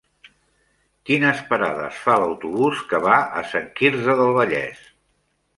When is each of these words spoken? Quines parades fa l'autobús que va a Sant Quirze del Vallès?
Quines 1.09 1.43
parades 1.51 2.01
fa 2.07 2.17
l'autobús 2.23 2.83
que 2.95 3.03
va 3.07 3.21
a 3.43 3.47
Sant 3.53 3.71
Quirze 3.81 4.17
del 4.23 4.37
Vallès? 4.39 4.83